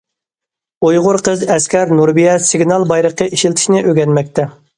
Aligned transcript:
ئۇيغۇر 0.87 1.19
قىز 1.27 1.43
ئەسكەر 1.57 1.93
نۇربىيە 1.99 2.33
سىگنال 2.47 2.87
بايرىقى 2.93 3.29
ئىشلىتىشنى 3.37 3.85
ئۆگەنمەكتە. 3.93 4.49